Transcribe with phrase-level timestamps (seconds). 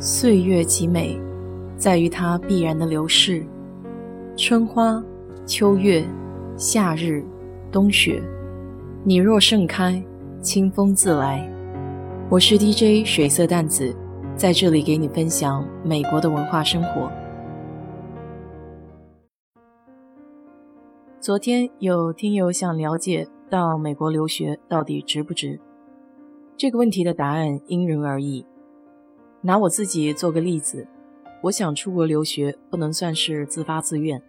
[0.00, 1.20] 岁月极美，
[1.76, 3.44] 在于它必然的流逝。
[4.36, 5.02] 春花、
[5.44, 6.04] 秋月、
[6.56, 7.24] 夏日、
[7.72, 8.22] 冬雪，
[9.02, 10.00] 你若盛开，
[10.40, 11.44] 清风自来。
[12.30, 13.92] 我是 DJ 水色淡子，
[14.36, 17.10] 在这里给你分享美国的文化生活。
[21.18, 25.58] 昨天有听友想了解到美国留学到底值不值？
[26.56, 28.46] 这个问题的答案因人而异。
[29.40, 30.86] 拿我自己做个例子，
[31.42, 34.20] 我想出国留学不能算是自发自愿，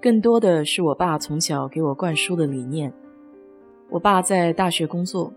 [0.00, 2.92] 更多的是我爸从小给我灌输的理念。
[3.88, 5.32] 我爸在大学工作，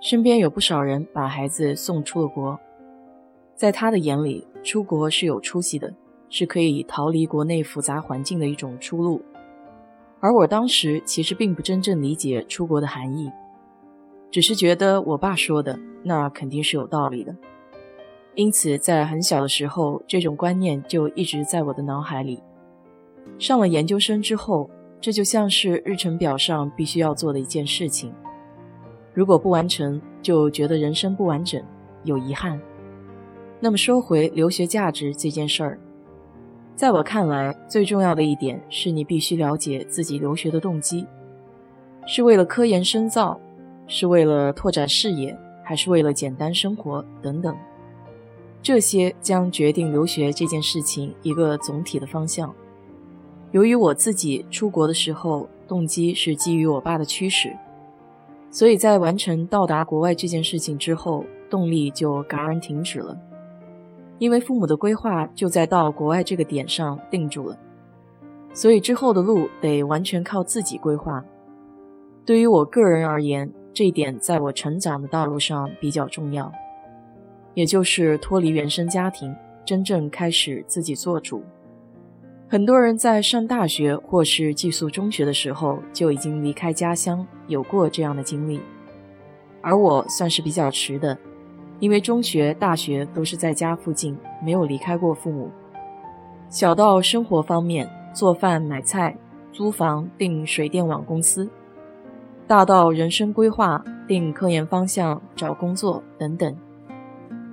[0.00, 2.60] 身边有不少人把孩子送出了国，
[3.54, 5.94] 在他的眼里，出国是有出息的，
[6.28, 9.22] 是可以逃离国内复杂环境的一种出路。
[10.20, 13.32] 而我当时其实并不真正理解出国的含义，
[14.30, 17.34] 只是觉得我爸说的那肯定是有道理的。
[18.38, 22.40] 因此，在很小的时候，这种观念就一直在我的脑海里。
[23.36, 28.14] 上了研究生之后，这就像是日程表上必须要做的一件事情。
[29.12, 31.60] 如果不完成，就觉得人生不完整，
[32.04, 32.60] 有遗憾。
[33.58, 35.80] 那么说回留学价值这件事儿，
[36.76, 41.04] 在我看来，最重要的一点是你必须了解自己留学的动机：
[42.06, 43.40] 是为了科研深造，
[43.88, 47.56] 是为了拓展视野，还是为了简单生活等等。
[48.62, 52.54] 这些将决定留学这件事情一个总体的方向。
[53.52, 57.56] 由于我自己出国的时候动机是基于我爸的驱使，
[58.50, 63.16] 所以在完成到达国外这件事情之后，动力就戛然停止了。
[64.18, 67.56] 因为父母的规划就在到国外这个点上定住了，
[68.52, 71.24] 所以之后的路得完全靠自己规划。
[72.26, 76.52] 对于我个人而言，这一点在我成长的道路上比较重要。
[77.58, 81.42] 也就是脱离原生家庭，真正开始自己做主。
[82.48, 88.60] 很多人在上大学或是寄宿中学的时候就已经离开家乡，有过这样的经历。
[89.60, 91.18] 而我算是比较迟的，
[91.80, 95.50] 因为中学、大学都是在家附近，没有离开过父母。
[96.48, 99.16] 小到生活方面，做饭、买菜、
[99.52, 101.48] 租房、订水电网公司；
[102.46, 106.56] 大到人生规划、定科研方向、找工作等等。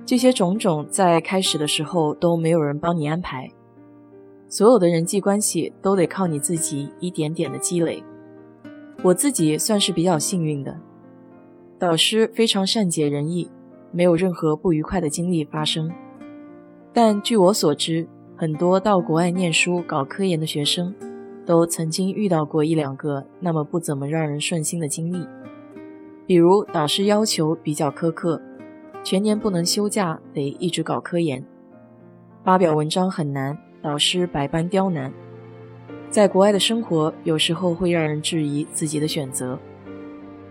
[0.06, 3.50] 这些种种在开始的时候都没有人帮你安排，
[4.48, 8.00] 所有的人际关系都得靠你自己一点点的积累。
[9.02, 10.78] 我自己算是比较幸运的，
[11.76, 13.50] 导师非常善解人意，
[13.90, 15.90] 没有任何不愉快的经历发生。
[16.92, 18.06] 但据我所知，
[18.36, 20.94] 很多到国外念书搞科研的学生，
[21.44, 25.26] 都曾经遇到过一两个那么不怎么让人顺心的经历，
[26.28, 28.40] 比如导师要求比较苛刻。
[29.06, 31.40] 全年不能休假，得一直搞科研。
[32.42, 35.12] 发表文章很难，导师百般刁难。
[36.10, 39.56] 在国外的生活有时候会让人质疑自己的选择，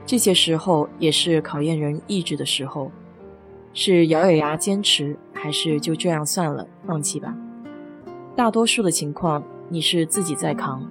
[0.05, 2.89] 这些时候也是考验人意志的时候，
[3.73, 7.35] 是咬咬牙坚持，还是就这样算了，放弃吧？
[8.37, 10.89] 大多数的情况你是自己在扛，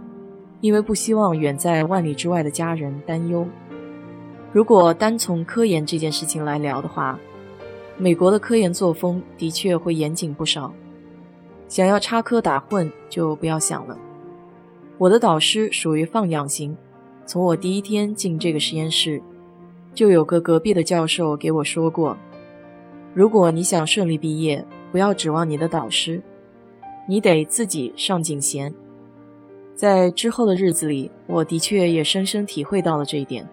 [0.60, 3.46] 因为不希望远在万里之外的家人担忧。
[4.52, 7.18] 如果单从科研这件事情来聊的话，
[7.96, 10.72] 美国的科研作风的确会严谨不少，
[11.68, 13.96] 想要插科打诨就不要想了。
[14.98, 16.76] 我的导师属于放养型，
[17.24, 19.22] 从我第一天进这个实验室，
[19.94, 22.16] 就有个隔壁的教授给我说过：
[23.14, 26.20] 如果你想顺利毕业，不要指望你的导师，
[27.08, 28.74] 你得自己上井弦。
[29.76, 33.48] 在之后的日子里，我的确也深深体会到了这一点。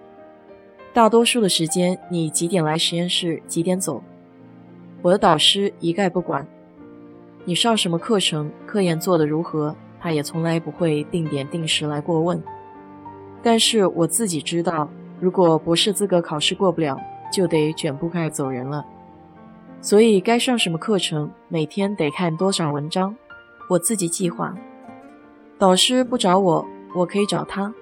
[0.93, 4.03] 大多数的时间，你几点来实验室，几点走。
[5.01, 6.47] 我的导师一概不管，
[7.43, 12.41] 你上什么课程，科研做得如何，他也从来不会定点定时来过问。
[13.41, 14.87] 但是我自己知道，
[15.19, 16.95] 如果博士资格考试过不了，
[17.33, 18.85] 就得卷铺盖走人了。
[19.81, 23.15] 所以该上什么课程，每天得看多少文章，
[23.69, 24.55] 我自己计划。
[25.57, 27.73] 导师不找我，我可以找他。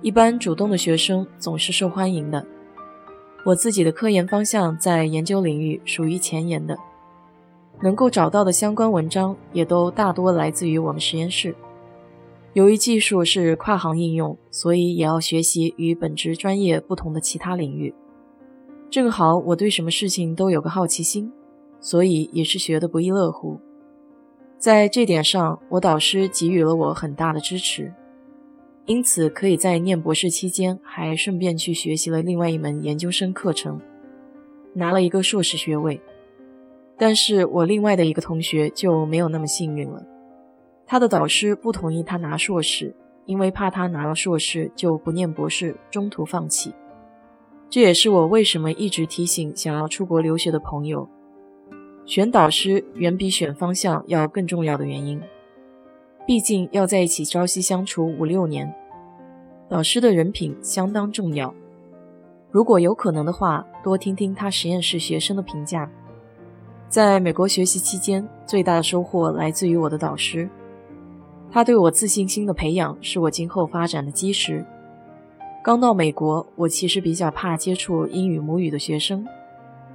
[0.00, 2.46] 一般主动的学生总是受欢迎的。
[3.44, 6.76] 我自己的科研方向在研究领域属于前沿的，
[7.80, 11.54] 能够找到的相关文章也都大多来自于我们实验室。
[12.52, 17.94] 由于技术是跨行应用，所以也要学习与本职专业不同的其他领域。
[18.90, 21.32] 正好我对什么事情都有个好奇心，
[21.80, 23.58] 所以也是学得不亦乐乎。
[24.58, 27.94] 在这点上，我导师给予了我很大的支持。
[28.90, 33.80] 因此，可以在念博士期间，还顺便去学习了另外一门研究生课程，
[34.74, 36.00] 拿了一个硕士学位。
[36.98, 40.04] 但是我另外的一个同学就没有那么幸运了，
[40.88, 42.92] 他的导师不同意他拿硕士，
[43.26, 46.74] 因为怕他拿了硕士就不念博士，中途放弃。
[47.68, 51.08] 这也是我为什么一直提醒想要出国留学的朋友，
[52.04, 55.22] 选导师远比选方向要更重要的原因。
[56.26, 58.72] 毕竟要在一起朝夕相处五六年，
[59.70, 61.54] 导师的人品相当重要。
[62.50, 65.88] 如果有可能的话，多听听他实验室学生的评价。
[66.88, 70.50] 在美国学习期间，最大的收获来自于我的导师，
[71.52, 74.66] 他对我自信心的培养是我今后发展的基石。
[75.62, 79.24] 刚到美国，我其实比较怕接触英语母语的学生，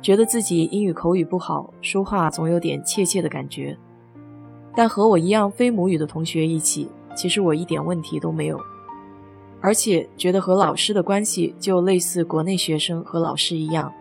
[0.02, 3.78] 觉得自己英语口语不好，说话总有点怯怯的感觉。
[4.74, 8.58] 但和我一样非母语的同学一起，其实我一点问题都没有，
[9.66, 13.92] 而且觉得和老师的关系就类似国内学生和老师一样。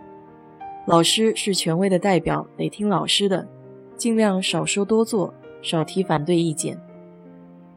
[0.87, 3.49] 老师是权威的代表，得听老师的，
[3.96, 5.32] 尽量少说多做，
[5.62, 6.78] 少提反对意见，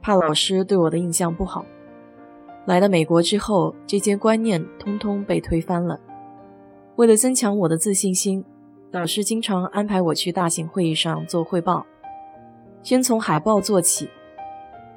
[0.01, 1.65] 怕老师对我的印象不好。
[2.65, 5.97] 来了美国之后，这些观念通通被推翻了。
[6.97, 8.43] 为了增强我的自信心，
[8.91, 11.85] 导师经常安排我去大型会议上做汇报，
[12.83, 14.09] 先从海报做起。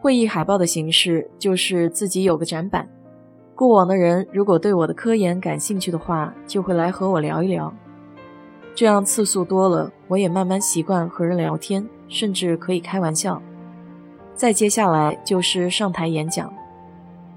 [0.01, 2.89] 会议海报的形式就是自己有个展板，
[3.55, 7.71] 过往的人如果对我的科研感兴趣的话，就会来和我聊一聊。
[8.75, 13.43] 这样次数多了，我也慢慢习惯和人聊天，甚至可以开玩笑。
[14.35, 16.51] 再接下来就是上台演讲，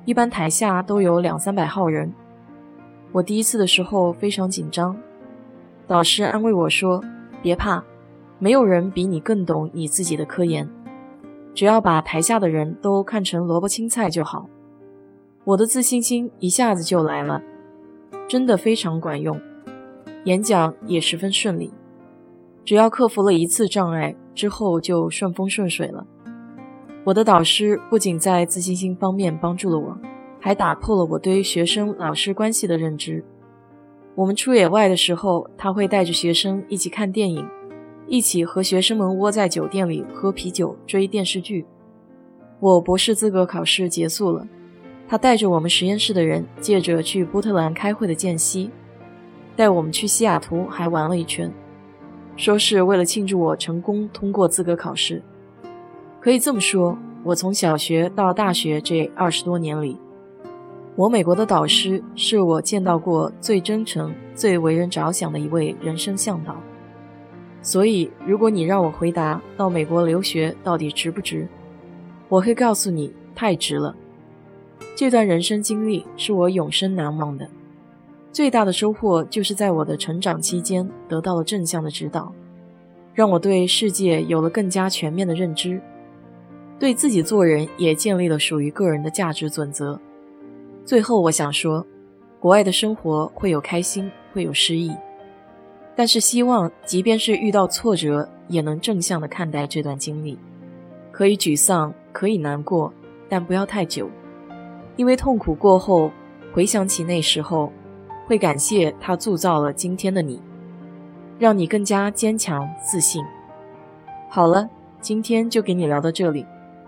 [0.06, 2.14] 一般台下都有两三百号人。
[3.12, 4.96] 我第一次的时候非常紧张，
[5.86, 7.04] 导师安慰我说
[7.44, 7.84] ：“别怕，
[8.40, 10.66] 没有人比你更懂你自己的科研，
[11.54, 14.48] 只要把台下的人都看成萝卜青菜就好。”
[15.46, 17.42] 我的自信心一下子就来了，
[18.30, 19.40] 真的非常管用。
[20.24, 21.74] 演讲也十分顺利，
[22.64, 26.08] 只要克服了一次障碍之后就顺风顺水了。
[27.04, 29.98] 我的导师不仅在自信心方面帮助了我，
[30.40, 33.22] 还打破了我对学生老师关系的认知。
[34.16, 37.46] 我们出野外的时候，他会带着学生一起看电影，
[38.14, 41.66] 一起和学生们窝在酒店里喝啤酒、追电视剧。
[42.60, 44.48] 我博士资格考试结束了，
[45.08, 48.70] 他带着我们实验室的人，借着去波特兰开会的间隙。
[49.56, 51.52] 带我们去西雅图还玩了一圈，
[52.38, 55.20] 说是为了庆祝我成功通过资格考试。
[56.20, 59.98] 可以这么说，我从小学到大学这二十多年里，
[60.96, 66.56] 我美国的导师是我见到过最真诚、最为人着想的一位人生向导。
[67.64, 71.48] 所以，如果你让我回答到美国留学到底值不值，
[72.28, 73.96] 我会告诉你，太值了。
[74.96, 77.50] 这段人生经历是我永生难忘的。
[78.34, 82.34] 最大的收获就是在我的成长期间得到了正向的指导，
[83.14, 85.80] 让我对世界有了更加全面的认知，
[86.78, 89.98] 对自己做人也建立了属于个人的价值准则。
[90.84, 91.86] 最后，我想说，
[92.40, 94.92] 国外的生活会有开心，会有失意，
[95.96, 100.38] 但是希望即便是遇到挫折，也能正向的看待这段经历。
[101.12, 102.92] 可以沮丧，可以难过，
[103.30, 104.10] 但不要太久，
[104.96, 106.12] 因为痛苦过后，
[106.52, 107.72] 回想起那时候。
[108.26, 110.42] 会感谢他铸造了今天的你，
[111.38, 113.22] 让你更加坚强自信。
[114.30, 114.70] 好了，
[115.02, 116.46] 今天就给你聊到这里。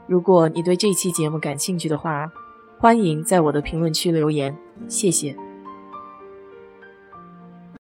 [0.08, 2.32] 如果你对这期节目感兴趣的话，
[2.80, 4.56] 欢迎在我的评论区留言，
[4.88, 5.36] 谢谢。